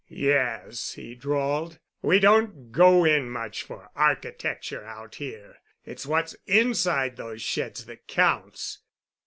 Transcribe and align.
"Yes," 0.09 0.93
he 0.93 1.13
drawled, 1.13 1.77
"we 2.01 2.17
don't 2.17 2.71
go 2.71 3.05
in 3.05 3.29
much 3.29 3.61
for 3.61 3.91
architecture 3.95 4.83
out 4.83 5.13
here. 5.21 5.57
It's 5.85 6.07
what's 6.07 6.35
inside 6.47 7.17
those 7.17 7.43
sheds 7.43 7.85
that 7.85 8.07
counts. 8.07 8.79